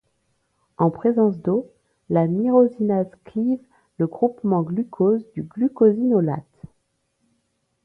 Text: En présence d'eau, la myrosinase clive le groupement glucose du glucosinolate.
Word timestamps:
En 0.77 0.89
présence 0.89 1.37
d'eau, 1.39 1.69
la 2.09 2.25
myrosinase 2.25 3.11
clive 3.23 3.59
le 3.99 4.07
groupement 4.07 4.63
glucose 4.63 5.23
du 5.35 5.43
glucosinolate. 5.43 6.63